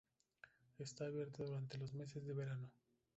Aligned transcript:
Está 0.79 1.05
abierta 1.05 1.43
durante 1.43 1.77
los 1.77 1.93
meses 1.93 2.25
de 2.25 2.33
verano. 2.33 2.71